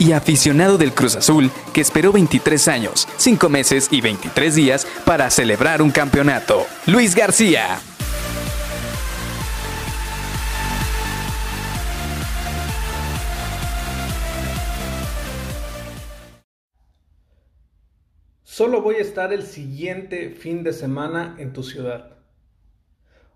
y 0.00 0.12
aficionado 0.12 0.78
del 0.78 0.92
Cruz 0.92 1.14
Azul 1.14 1.50
que 1.72 1.80
esperó 1.80 2.10
23 2.10 2.66
años, 2.66 3.06
5 3.18 3.48
meses 3.48 3.88
y 3.92 4.00
23 4.00 4.54
días 4.56 4.86
para 5.04 5.30
celebrar 5.30 5.82
un 5.82 5.92
campeonato. 5.92 6.66
Luis 6.86 7.14
García. 7.14 7.78
Solo 18.42 18.82
voy 18.82 18.96
a 18.96 19.00
estar 19.00 19.32
el 19.32 19.42
siguiente 19.44 20.30
fin 20.30 20.62
de 20.62 20.72
semana 20.72 21.36
en 21.38 21.52
tu 21.52 21.62
ciudad. 21.62 22.16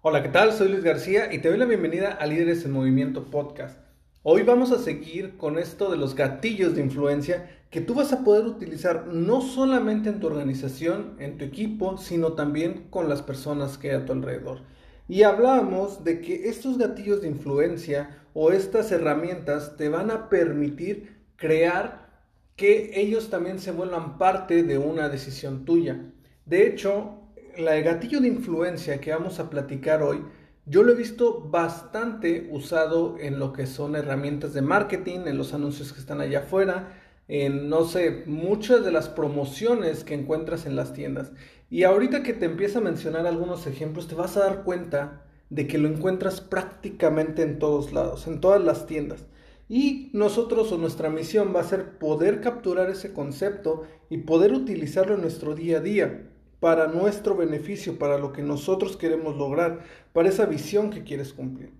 Hola, 0.03 0.23
¿qué 0.23 0.29
tal? 0.29 0.53
Soy 0.53 0.69
Luis 0.69 0.85
García 0.85 1.33
y 1.33 1.39
te 1.39 1.49
doy 1.49 1.57
la 1.57 1.65
bienvenida 1.65 2.11
a 2.11 2.27
Líderes 2.27 2.65
en 2.65 2.73
Movimiento 2.73 3.25
Podcast. 3.31 3.79
Hoy 4.27 4.43
vamos 4.43 4.73
a 4.73 4.79
seguir 4.79 5.37
con 5.37 5.59
esto 5.59 5.91
de 5.91 5.99
los 5.99 6.15
gatillos 6.15 6.75
de 6.75 6.81
influencia 6.81 7.47
que 7.69 7.83
tú 7.83 7.93
vas 7.93 8.11
a 8.15 8.25
poder 8.25 8.47
utilizar 8.47 9.09
no 9.09 9.43
solamente 9.43 10.09
en 10.09 10.19
tu 10.19 10.29
organización, 10.29 11.15
en 11.19 11.37
tu 11.37 11.45
equipo, 11.45 11.99
sino 11.99 12.33
también 12.33 12.87
con 12.89 13.11
las 13.11 13.21
personas 13.21 13.77
que 13.77 13.91
hay 13.91 13.97
a 13.97 14.07
tu 14.07 14.13
alrededor. 14.13 14.63
Y 15.09 15.25
hablamos 15.25 16.05
de 16.05 16.23
que 16.23 16.49
estos 16.49 16.79
gatillos 16.79 17.21
de 17.21 17.29
influencia 17.29 18.25
o 18.33 18.51
estas 18.51 18.91
herramientas 18.93 19.77
te 19.77 19.91
van 19.91 20.11
a 20.11 20.31
permitir 20.31 21.19
crear 21.37 22.09
que 22.57 22.99
ellos 22.99 23.29
también 23.29 23.59
se 23.59 23.73
vuelvan 23.73 24.17
parte 24.17 24.63
de 24.63 24.79
una 24.79 25.11
decisión 25.11 25.67
tuya. 25.67 26.01
De 26.47 26.67
hecho, 26.67 27.29
el 27.57 27.67
gatillo 27.83 28.23
de 28.23 28.29
influencia 28.29 29.03
que 29.03 29.13
vamos 29.13 29.39
a 29.39 29.51
platicar 29.51 30.03
hoy 30.03 30.25
yo 30.67 30.83
lo 30.83 30.93
he 30.93 30.97
visto 30.97 31.41
bastante 31.41 32.49
usado 32.51 33.17
en 33.19 33.39
lo 33.39 33.53
que 33.53 33.67
son 33.67 33.97
herramientas 33.97 34.55
de 34.55 34.63
marketing, 34.63 35.21
en 35.27 35.37
los 35.37 35.53
anuncios 35.53 35.93
que 35.93 36.01
están 36.01 36.21
allá 36.21 36.41
afuera, 36.41 37.01
en, 37.29 37.69
no 37.69 37.85
sé, 37.85 38.25
muchas 38.27 38.85
de 38.85 38.93
las 38.93 39.09
promociones 39.09 40.05
que 40.05 40.15
encuentras 40.15 40.65
en 40.65 40.77
las 40.77 40.95
tiendas. 40.95 41.33
Y 41.69 41.85
ahorita 41.85 42.23
que 42.23 42.33
te 42.33 42.47
empieza 42.47 42.79
a 42.79 42.83
mencionar 42.83 43.27
algunos 43.27 43.67
ejemplos, 43.67 44.09
te 44.09 44.15
vas 44.15 44.37
a 44.37 44.41
dar 44.41 44.63
cuenta 44.65 45.27
de 45.51 45.67
que 45.67 45.79
lo 45.79 45.89
encuentras 45.89 46.41
prácticamente 46.41 47.43
en 47.43 47.59
todos 47.59 47.93
lados, 47.93 48.27
en 48.27 48.41
todas 48.41 48.63
las 48.63 48.87
tiendas. 48.87 49.27
Y 49.69 50.11
nosotros 50.13 50.73
o 50.73 50.79
nuestra 50.79 51.11
misión 51.11 51.55
va 51.55 51.61
a 51.61 51.65
ser 51.65 51.99
poder 51.99 52.41
capturar 52.41 52.91
ese 52.91 53.13
concepto 53.13 53.85
y 54.09 54.19
poder 54.19 54.53
utilizarlo 54.53 55.15
en 55.15 55.23
nuestro 55.23 55.55
día 55.55 55.79
a 55.79 55.81
día 55.81 56.31
para 56.65 56.87
nuestro 56.87 57.37
beneficio, 57.37 57.99
para 57.99 58.17
lo 58.17 58.33
que 58.33 58.41
nosotros 58.41 58.97
queremos 58.97 59.37
lograr, 59.37 59.85
para 60.15 60.31
esa 60.31 60.47
visión 60.47 60.89
que 60.89 61.05
quieres 61.05 61.35
cumplir. 61.35 61.75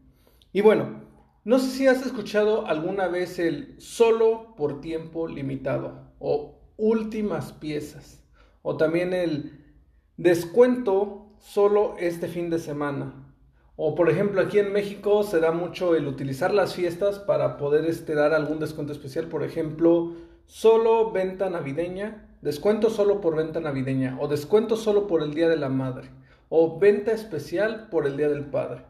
Y 0.53 0.61
bueno, 0.61 1.01
no 1.43 1.59
sé 1.59 1.71
si 1.71 1.87
has 1.87 2.05
escuchado 2.05 2.67
alguna 2.67 3.09
vez 3.09 3.39
el 3.39 3.77
solo 3.79 4.55
por 4.59 4.83
tiempo 4.83 5.27
limitado 5.27 6.13
o 6.19 6.59
últimas 6.77 7.55
piezas 7.55 8.23
o 8.61 8.77
también 8.77 9.15
el 9.15 9.59
descuento 10.19 11.29
solo 11.39 11.97
este 11.99 12.29
fin 12.29 12.51
de 12.51 12.59
semana. 12.59 13.35
O 13.77 13.95
por 13.95 14.11
ejemplo 14.11 14.43
aquí 14.43 14.59
en 14.59 14.71
México 14.71 15.23
se 15.23 15.41
da 15.41 15.51
mucho 15.51 15.95
el 15.95 16.07
utilizar 16.07 16.53
las 16.53 16.75
fiestas 16.75 17.19
para 17.21 17.57
poder 17.57 17.87
este, 17.87 18.15
dar 18.15 18.35
algún 18.35 18.61
descuento 18.61 18.93
especial. 18.93 19.29
Por 19.29 19.45
ejemplo, 19.45 20.13
solo 20.45 21.11
venta 21.11 21.49
navideña 21.49 22.34
descuento 22.45 22.91
solo 22.91 23.23
por 23.23 23.37
venta 23.37 23.59
navideña 23.59 24.19
o 24.21 24.29
descuento 24.29 24.77
solo 24.77 25.07
por 25.07 25.23
el 25.23 25.33
Día 25.33 25.49
de 25.49 25.57
la 25.57 25.71
Madre 25.71 26.11
o 26.51 26.79
venta 26.79 27.11
especial 27.11 27.89
por 27.91 28.07
el 28.07 28.19
Día 28.19 28.29
del 28.29 28.45
Padre. 28.45 28.83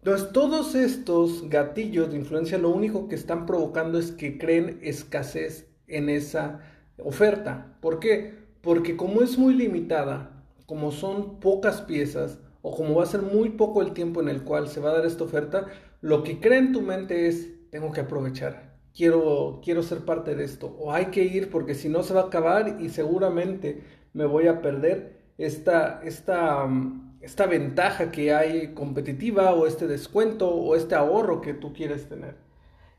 Entonces, 0.00 0.32
todos 0.32 0.74
estos 0.74 1.48
gatillos 1.48 2.10
de 2.10 2.16
influencia 2.16 2.58
lo 2.58 2.70
único 2.70 3.08
que 3.08 3.14
están 3.14 3.46
provocando 3.46 4.00
es 4.00 4.10
que 4.10 4.36
creen 4.36 4.80
escasez 4.82 5.68
en 5.86 6.08
esa 6.08 6.60
oferta. 6.98 7.76
¿Por 7.80 8.00
qué? 8.00 8.34
Porque 8.62 8.96
como 8.96 9.22
es 9.22 9.38
muy 9.38 9.54
limitada, 9.54 10.32
como 10.66 10.90
son 10.90 11.38
pocas 11.38 11.80
piezas 11.82 12.40
o 12.62 12.74
como 12.74 12.96
va 12.96 13.04
a 13.04 13.06
ser 13.06 13.22
muy 13.22 13.50
poco 13.50 13.80
el 13.80 13.92
tiempo 13.92 14.20
en 14.20 14.28
el 14.28 14.42
cual 14.42 14.68
se 14.68 14.80
va 14.80 14.90
a 14.90 14.94
dar 14.94 15.06
esta 15.06 15.22
oferta, 15.22 15.68
lo 16.00 16.24
que 16.24 16.40
crea 16.40 16.58
en 16.58 16.72
tu 16.72 16.82
mente 16.82 17.28
es, 17.28 17.48
tengo 17.70 17.92
que 17.92 18.00
aprovechar 18.00 18.67
quiero, 18.98 19.60
quiero 19.64 19.84
ser 19.84 20.00
parte 20.04 20.34
de 20.34 20.42
esto, 20.42 20.76
o 20.80 20.92
hay 20.92 21.06
que 21.06 21.22
ir 21.22 21.50
porque 21.50 21.74
si 21.76 21.88
no 21.88 22.02
se 22.02 22.12
va 22.12 22.22
a 22.22 22.24
acabar 22.24 22.78
y 22.80 22.88
seguramente 22.88 23.84
me 24.12 24.26
voy 24.26 24.48
a 24.48 24.60
perder 24.60 25.20
esta, 25.38 26.00
esta, 26.02 26.66
mm, 26.66 27.18
esta 27.20 27.46
ventaja 27.46 28.10
que 28.10 28.34
hay 28.34 28.74
competitiva 28.74 29.54
o 29.54 29.68
este 29.68 29.86
descuento 29.86 30.50
o 30.50 30.74
este 30.74 30.96
ahorro 30.96 31.40
que 31.40 31.54
tú 31.54 31.72
quieres 31.72 32.08
tener. 32.08 32.36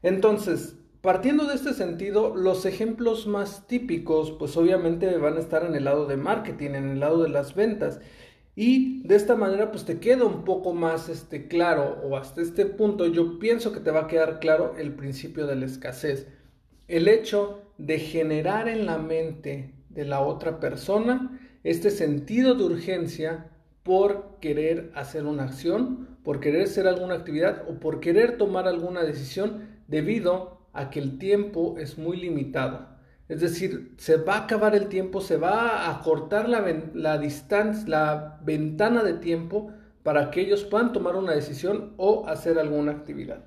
Entonces, 0.01 0.77
partiendo 1.01 1.45
de 1.47 1.55
este 1.55 1.73
sentido, 1.73 2.33
los 2.33 2.65
ejemplos 2.65 3.27
más 3.27 3.67
típicos, 3.67 4.31
pues 4.31 4.55
obviamente 4.55 5.17
van 5.17 5.35
a 5.35 5.41
estar 5.41 5.65
en 5.65 5.75
el 5.75 5.83
lado 5.83 6.05
de 6.05 6.15
marketing, 6.15 6.71
en 6.75 6.89
el 6.91 6.99
lado 7.01 7.23
de 7.23 7.29
las 7.29 7.55
ventas. 7.55 7.99
Y 8.55 9.07
de 9.07 9.15
esta 9.15 9.35
manera 9.35 9.71
pues 9.71 9.85
te 9.85 9.99
queda 9.99 10.25
un 10.25 10.43
poco 10.43 10.73
más 10.73 11.07
este, 11.07 11.47
claro 11.47 12.01
o 12.03 12.17
hasta 12.17 12.41
este 12.41 12.65
punto 12.65 13.07
yo 13.07 13.39
pienso 13.39 13.71
que 13.71 13.79
te 13.79 13.91
va 13.91 14.01
a 14.01 14.07
quedar 14.07 14.39
claro 14.39 14.75
el 14.77 14.93
principio 14.93 15.47
de 15.47 15.55
la 15.55 15.65
escasez. 15.65 16.27
El 16.87 17.07
hecho 17.07 17.61
de 17.77 17.99
generar 17.99 18.67
en 18.67 18.85
la 18.85 18.97
mente 18.97 19.73
de 19.89 20.05
la 20.05 20.21
otra 20.21 20.59
persona 20.59 21.39
este 21.63 21.89
sentido 21.89 22.55
de 22.55 22.63
urgencia 22.63 23.47
por 23.83 24.37
querer 24.39 24.91
hacer 24.95 25.25
una 25.25 25.43
acción, 25.43 26.17
por 26.23 26.39
querer 26.39 26.63
hacer 26.63 26.87
alguna 26.87 27.15
actividad 27.15 27.63
o 27.69 27.79
por 27.79 27.99
querer 27.99 28.37
tomar 28.37 28.67
alguna 28.67 29.03
decisión 29.03 29.67
debido 29.87 30.59
a 30.73 30.89
que 30.89 30.99
el 30.99 31.17
tiempo 31.17 31.75
es 31.77 31.97
muy 31.97 32.17
limitado. 32.17 32.98
Es 33.29 33.41
decir, 33.41 33.93
se 33.97 34.17
va 34.17 34.33
a 34.33 34.43
acabar 34.45 34.75
el 34.75 34.87
tiempo, 34.87 35.21
se 35.21 35.37
va 35.37 35.91
a 35.91 36.01
cortar 36.01 36.49
la, 36.49 37.17
distancia, 37.19 37.87
la 37.87 38.39
ventana 38.43 39.03
de 39.03 39.13
tiempo 39.13 39.71
para 40.01 40.31
que 40.31 40.41
ellos 40.41 40.63
puedan 40.63 40.93
tomar 40.93 41.15
una 41.15 41.33
decisión 41.33 41.93
o 41.97 42.27
hacer 42.27 42.57
alguna 42.57 42.91
actividad. 42.91 43.45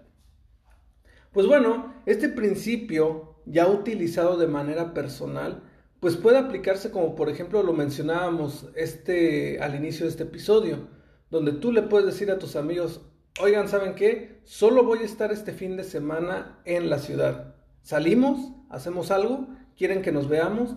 Pues 1.32 1.48
bueno, 1.48 1.92
este 2.06 2.28
principio 2.28 3.34
ya 3.44 3.66
utilizado 3.66 4.36
de 4.36 4.46
manera 4.46 4.94
personal, 4.94 5.64
pues 5.98 6.16
puede 6.16 6.38
aplicarse 6.38 6.92
como 6.92 7.16
por 7.16 7.28
ejemplo 7.28 7.64
lo 7.64 7.72
mencionábamos 7.72 8.68
este, 8.76 9.58
al 9.60 9.74
inicio 9.74 10.04
de 10.06 10.10
este 10.10 10.22
episodio, 10.22 10.86
donde 11.28 11.52
tú 11.52 11.72
le 11.72 11.82
puedes 11.82 12.06
decir 12.06 12.30
a 12.30 12.38
tus 12.38 12.54
amigos, 12.54 13.00
oigan, 13.40 13.68
¿saben 13.68 13.96
qué? 13.96 14.40
Solo 14.44 14.84
voy 14.84 15.00
a 15.00 15.06
estar 15.06 15.32
este 15.32 15.52
fin 15.52 15.76
de 15.76 15.82
semana 15.82 16.60
en 16.66 16.88
la 16.88 17.00
ciudad. 17.00 17.56
¿Salimos? 17.82 18.52
¿Hacemos 18.70 19.10
algo? 19.10 19.48
Quieren 19.76 20.02
que 20.02 20.12
nos 20.12 20.28
veamos. 20.28 20.76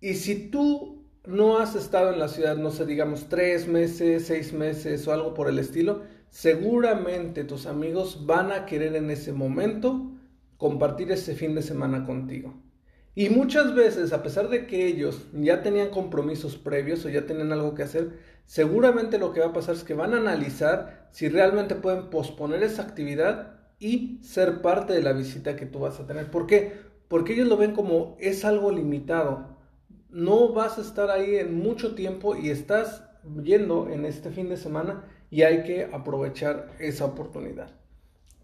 Y 0.00 0.14
si 0.14 0.48
tú 0.50 1.04
no 1.26 1.58
has 1.58 1.74
estado 1.74 2.12
en 2.12 2.18
la 2.18 2.28
ciudad, 2.28 2.56
no 2.56 2.70
sé, 2.70 2.86
digamos 2.86 3.28
tres 3.28 3.68
meses, 3.68 4.26
seis 4.26 4.52
meses 4.52 5.06
o 5.06 5.12
algo 5.12 5.34
por 5.34 5.48
el 5.48 5.58
estilo, 5.58 6.02
seguramente 6.30 7.44
tus 7.44 7.66
amigos 7.66 8.26
van 8.26 8.52
a 8.52 8.66
querer 8.66 8.96
en 8.96 9.10
ese 9.10 9.32
momento 9.32 10.10
compartir 10.56 11.12
ese 11.12 11.34
fin 11.34 11.54
de 11.54 11.62
semana 11.62 12.04
contigo. 12.04 12.54
Y 13.14 13.28
muchas 13.28 13.74
veces, 13.74 14.12
a 14.12 14.22
pesar 14.22 14.48
de 14.48 14.66
que 14.66 14.86
ellos 14.86 15.26
ya 15.34 15.62
tenían 15.62 15.90
compromisos 15.90 16.56
previos 16.56 17.04
o 17.04 17.10
ya 17.10 17.26
tenían 17.26 17.52
algo 17.52 17.74
que 17.74 17.82
hacer, 17.82 18.18
seguramente 18.46 19.18
lo 19.18 19.32
que 19.32 19.40
va 19.40 19.48
a 19.48 19.52
pasar 19.52 19.74
es 19.74 19.84
que 19.84 19.94
van 19.94 20.14
a 20.14 20.16
analizar 20.16 21.08
si 21.12 21.28
realmente 21.28 21.74
pueden 21.74 22.08
posponer 22.08 22.62
esa 22.62 22.82
actividad 22.82 23.60
y 23.78 24.18
ser 24.22 24.62
parte 24.62 24.94
de 24.94 25.02
la 25.02 25.12
visita 25.12 25.56
que 25.56 25.66
tú 25.66 25.80
vas 25.80 26.00
a 26.00 26.06
tener. 26.06 26.30
¿Por 26.30 26.46
qué? 26.46 26.72
Porque 27.12 27.34
ellos 27.34 27.48
lo 27.48 27.58
ven 27.58 27.72
como 27.72 28.16
es 28.18 28.42
algo 28.42 28.72
limitado. 28.72 29.44
No 30.08 30.54
vas 30.54 30.78
a 30.78 30.80
estar 30.80 31.10
ahí 31.10 31.36
en 31.36 31.58
mucho 31.58 31.94
tiempo 31.94 32.34
y 32.34 32.48
estás 32.48 33.04
yendo 33.44 33.90
en 33.90 34.06
este 34.06 34.30
fin 34.30 34.48
de 34.48 34.56
semana 34.56 35.04
y 35.30 35.42
hay 35.42 35.62
que 35.62 35.90
aprovechar 35.92 36.70
esa 36.78 37.04
oportunidad. 37.04 37.70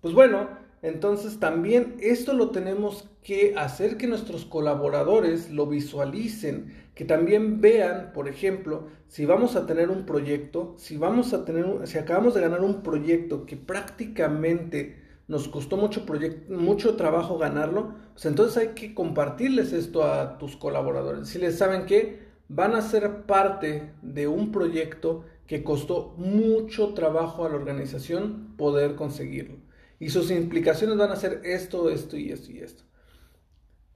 Pues 0.02 0.12
bueno, 0.12 0.50
entonces 0.82 1.40
también 1.40 1.96
esto 2.00 2.34
lo 2.34 2.50
tenemos 2.50 3.08
que 3.22 3.54
hacer 3.56 3.96
que 3.96 4.06
nuestros 4.06 4.44
colaboradores 4.44 5.50
lo 5.50 5.66
visualicen, 5.66 6.90
que 6.94 7.06
también 7.06 7.62
vean, 7.62 8.12
por 8.12 8.28
ejemplo, 8.28 8.88
si 9.06 9.24
vamos 9.24 9.56
a 9.56 9.64
tener 9.64 9.88
un 9.88 10.04
proyecto, 10.04 10.74
si 10.76 10.98
vamos 10.98 11.32
a 11.32 11.46
tener, 11.46 11.86
si 11.86 11.96
acabamos 11.96 12.34
de 12.34 12.42
ganar 12.42 12.60
un 12.60 12.82
proyecto 12.82 13.46
que 13.46 13.56
prácticamente 13.56 15.07
nos 15.28 15.46
costó 15.46 15.76
mucho, 15.76 16.04
mucho 16.48 16.96
trabajo 16.96 17.38
ganarlo, 17.38 17.94
pues 18.14 18.26
entonces 18.26 18.56
hay 18.56 18.68
que 18.68 18.94
compartirles 18.94 19.72
esto 19.72 20.02
a 20.02 20.38
tus 20.38 20.56
colaboradores. 20.56 21.28
Si 21.28 21.38
les 21.38 21.58
saben 21.58 21.84
que 21.86 22.26
van 22.48 22.74
a 22.74 22.82
ser 22.82 23.26
parte 23.26 23.92
de 24.00 24.26
un 24.26 24.50
proyecto 24.50 25.24
que 25.46 25.62
costó 25.62 26.14
mucho 26.16 26.94
trabajo 26.94 27.44
a 27.44 27.50
la 27.50 27.56
organización 27.56 28.54
poder 28.56 28.96
conseguirlo. 28.96 29.56
Y 30.00 30.08
sus 30.10 30.30
implicaciones 30.30 30.96
van 30.96 31.10
a 31.10 31.16
ser 31.16 31.42
esto, 31.44 31.90
esto 31.90 32.16
y 32.16 32.30
esto 32.30 32.50
y 32.50 32.58
esto. 32.60 32.84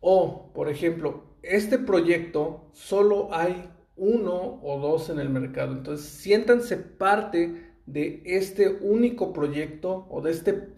O, 0.01 0.53
por 0.53 0.69
ejemplo, 0.69 1.25
este 1.43 1.79
proyecto 1.79 2.69
solo 2.73 3.33
hay 3.33 3.71
uno 3.97 4.61
o 4.63 4.81
dos 4.81 5.11
en 5.11 5.19
el 5.19 5.31
mercado. 5.31 5.73
Entonces, 5.73 6.07
siéntanse 6.07 6.77
parte 6.77 7.73
de 7.87 8.23
este 8.25 8.69
único 8.81 9.33
proyecto 9.33 10.07
o 10.11 10.21
de 10.21 10.31
este 10.33 10.69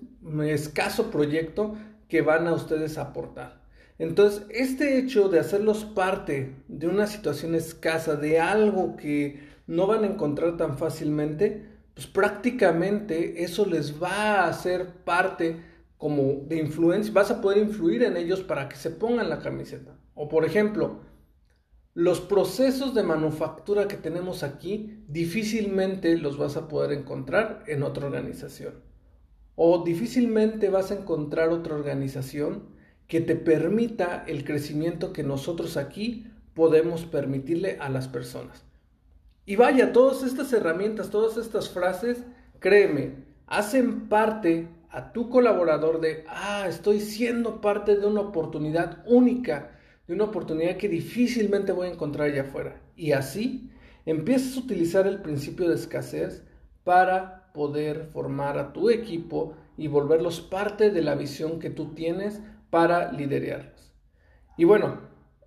escaso 0.43 1.11
proyecto 1.11 1.75
que 2.09 2.23
van 2.23 2.47
a 2.47 2.53
ustedes 2.53 2.99
aportar. 2.99 3.63
Entonces, 3.99 4.43
este 4.51 4.99
hecho 4.99 5.29
de 5.29 5.39
hacerlos 5.39 5.85
parte 5.85 6.57
de 6.69 6.89
una 6.89 7.07
situación 7.07 7.55
escasa, 7.55 8.17
de 8.17 8.41
algo 8.41 8.97
que 8.97 9.49
no 9.67 9.87
van 9.87 10.05
a 10.05 10.09
encontrar 10.09 10.57
tan 10.57 10.77
fácilmente, 10.77 11.67
pues 11.95 12.07
prácticamente 12.07 13.45
eso 13.45 13.67
les 13.67 14.03
va 14.03 14.41
a 14.41 14.49
hacer 14.49 14.89
parte 15.05 15.61
como 15.97 16.45
de 16.47 16.57
influencia, 16.57 17.13
vas 17.13 17.31
a 17.31 17.41
poder 17.41 17.59
influir 17.59 18.03
en 18.03 18.17
ellos 18.17 18.43
para 18.43 18.69
que 18.69 18.77
se 18.77 18.91
pongan 18.91 19.31
la 19.31 19.39
camiseta. 19.39 19.97
O 20.15 20.29
por 20.29 20.45
ejemplo, 20.45 21.01
los 21.95 22.21
procesos 22.21 22.95
de 22.95 23.05
manufactura 23.05 23.87
que 23.87 23.97
tenemos 23.97 24.43
aquí 24.43 25.05
difícilmente 25.07 26.19
los 26.19 26.37
vas 26.37 26.57
a 26.57 26.67
poder 26.67 26.93
encontrar 26.99 27.63
en 27.69 27.85
otra 27.85 28.07
organización. 28.07 28.75
O 29.57 29.85
difícilmente 29.85 30.69
vas 30.71 30.91
a 30.91 30.95
encontrar 30.95 31.51
otra 31.51 31.75
organización 31.75 32.65
que 33.07 33.21
te 33.21 33.37
permita 33.37 34.25
el 34.27 34.45
crecimiento 34.45 35.13
que 35.13 35.23
nosotros 35.23 35.77
aquí 35.77 36.27
podemos 36.55 37.05
permitirle 37.05 37.79
a 37.81 37.89
las 37.89 38.09
personas. 38.09 38.65
Y 39.47 39.57
vaya, 39.57 39.93
todas 39.93 40.23
estas 40.23 40.53
herramientas, 40.53 41.11
todas 41.11 41.37
estas 41.37 41.69
frases, 41.69 42.25
créeme, 42.61 43.17
hacen 43.47 44.09
parte 44.09 44.69
a 44.91 45.13
tu 45.13 45.29
colaborador 45.29 46.01
de, 46.01 46.25
ah, 46.29 46.67
estoy 46.69 47.01
siendo 47.01 47.61
parte 47.61 47.97
de 47.97 48.07
una 48.07 48.23
oportunidad 48.23 49.05
única, 49.07 49.73
de 50.07 50.15
una 50.15 50.25
oportunidad 50.25 50.77
que 50.77 50.89
difícilmente 50.89 51.73
voy 51.73 51.89
a 51.89 51.93
encontrar 51.93 52.29
allá 52.29 52.43
afuera. 52.43 52.81
Y 52.97 53.13
así 53.13 53.71
empiezas 54.07 54.57
a 54.57 54.61
utilizar 54.61 55.07
el 55.07 55.21
principio 55.21 55.69
de 55.69 55.75
escasez 55.75 56.45
para 56.85 57.44
poder 57.55 58.09
formar 58.13 58.59
a 58.59 58.73
tu 58.73 58.91
equipo 58.91 59.55
y 59.77 59.87
volverlos 59.87 60.41
parte 60.41 60.91
de 60.91 61.03
la 61.03 61.15
visión 61.15 61.61
que 61.61 61.71
tú 61.71 61.95
tienes 61.95 62.43
para 62.69 63.13
liderarlos. 63.13 63.95
Y 64.59 64.65
bueno, 64.65 64.99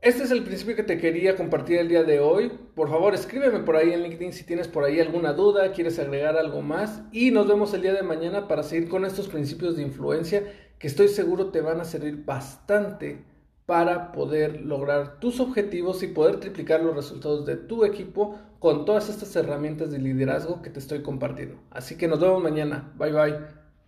este 0.01 0.23
es 0.23 0.31
el 0.31 0.43
principio 0.43 0.77
que 0.77 0.83
te 0.83 0.97
quería 0.97 1.35
compartir 1.35 1.79
el 1.79 1.89
día 1.89 2.03
de 2.03 2.21
hoy. 2.21 2.49
Por 2.75 2.89
favor, 2.89 3.13
escríbeme 3.13 3.59
por 3.59 3.75
ahí 3.75 3.91
en 3.91 4.03
LinkedIn 4.03 4.31
si 4.31 4.45
tienes 4.45 4.69
por 4.69 4.85
ahí 4.85 5.01
alguna 5.01 5.33
duda, 5.33 5.73
quieres 5.73 5.99
agregar 5.99 6.37
algo 6.37 6.61
más. 6.61 7.01
Y 7.11 7.31
nos 7.31 7.45
vemos 7.45 7.73
el 7.73 7.81
día 7.81 7.93
de 7.93 8.03
mañana 8.03 8.47
para 8.47 8.63
seguir 8.63 8.87
con 8.87 9.03
estos 9.03 9.27
principios 9.27 9.75
de 9.75 9.83
influencia 9.83 10.43
que 10.79 10.87
estoy 10.87 11.09
seguro 11.09 11.51
te 11.51 11.59
van 11.59 11.81
a 11.81 11.85
servir 11.85 12.23
bastante 12.23 13.25
para 13.67 14.13
poder 14.13 14.61
lograr 14.61 15.19
tus 15.19 15.41
objetivos 15.41 16.01
y 16.01 16.07
poder 16.07 16.39
triplicar 16.39 16.81
los 16.81 16.95
resultados 16.95 17.45
de 17.45 17.57
tu 17.57 17.83
equipo 17.83 18.39
con 18.59 18.85
todas 18.85 19.09
estas 19.09 19.35
herramientas 19.35 19.91
de 19.91 19.99
liderazgo 19.99 20.61
que 20.61 20.69
te 20.69 20.79
estoy 20.79 21.03
compartiendo. 21.03 21.57
Así 21.69 21.97
que 21.97 22.07
nos 22.07 22.21
vemos 22.21 22.41
mañana. 22.41 22.93
Bye 22.97 23.11
bye. 23.11 23.56